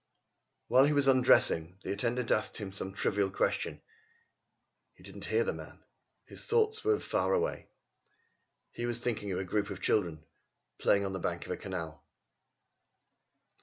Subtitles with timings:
[0.65, 3.83] While he was undressing the attendant asked him some trivial question.
[4.95, 5.83] He did not hear the man.
[6.25, 7.69] His thoughts were far away.
[8.71, 10.25] He was thinking of a group of children
[10.79, 12.03] playing on the bank of a canal.